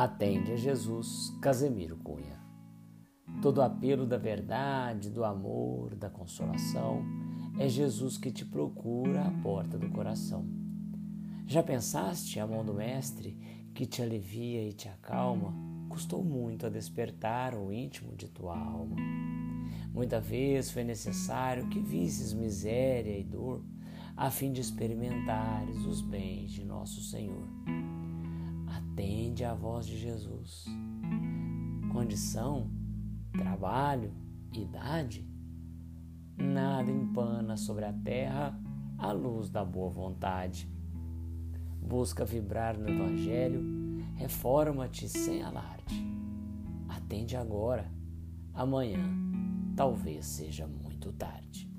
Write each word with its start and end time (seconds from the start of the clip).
Atende 0.00 0.52
a 0.52 0.56
Jesus, 0.56 1.36
Casemiro 1.42 1.96
Cunha. 1.96 2.40
Todo 3.42 3.60
apelo 3.60 4.06
da 4.06 4.16
verdade, 4.16 5.10
do 5.10 5.24
amor, 5.24 5.96
da 5.96 6.08
consolação, 6.08 7.04
é 7.58 7.68
Jesus 7.68 8.16
que 8.16 8.30
te 8.30 8.44
procura 8.44 9.22
à 9.22 9.30
porta 9.42 9.76
do 9.76 9.90
coração. 9.90 10.46
Já 11.48 11.64
pensaste 11.64 12.38
a 12.38 12.46
mão 12.46 12.64
do 12.64 12.74
Mestre 12.74 13.36
que 13.74 13.86
te 13.86 14.00
alivia 14.00 14.68
e 14.68 14.72
te 14.72 14.88
acalma? 14.88 15.52
Custou 15.88 16.22
muito 16.22 16.64
a 16.64 16.70
despertar 16.70 17.56
o 17.56 17.72
íntimo 17.72 18.14
de 18.14 18.28
tua 18.28 18.56
alma. 18.56 18.94
Muita 19.92 20.20
vez 20.20 20.70
foi 20.70 20.84
necessário 20.84 21.68
que 21.70 21.80
visses 21.80 22.32
miséria 22.32 23.18
e 23.18 23.24
dor, 23.24 23.64
a 24.16 24.30
fim 24.30 24.52
de 24.52 24.60
experimentares 24.60 25.84
os 25.84 26.00
bens 26.00 26.52
de 26.52 26.64
nosso 26.64 27.02
Senhor. 27.02 27.48
Atende 29.38 29.44
à 29.44 29.54
voz 29.54 29.86
de 29.86 29.96
Jesus. 29.96 30.64
Condição, 31.92 32.72
trabalho, 33.30 34.12
idade, 34.52 35.24
nada 36.36 36.90
empana 36.90 37.56
sobre 37.56 37.84
a 37.84 37.92
terra 37.92 38.60
a 38.98 39.12
luz 39.12 39.48
da 39.48 39.64
boa 39.64 39.90
vontade. 39.90 40.68
Busca 41.80 42.24
vibrar 42.24 42.76
no 42.76 42.88
Evangelho, 42.88 43.62
reforma-te 44.16 45.08
sem 45.08 45.40
alarde. 45.40 46.04
Atende 46.88 47.36
agora, 47.36 47.88
amanhã 48.52 49.04
talvez 49.76 50.26
seja 50.26 50.66
muito 50.66 51.12
tarde. 51.12 51.70